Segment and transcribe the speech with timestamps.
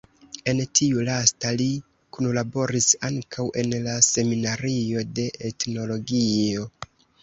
[0.53, 1.67] En tiu lasta li
[2.19, 6.71] kunlaboris ankaŭ en la Seminario de Etnologio.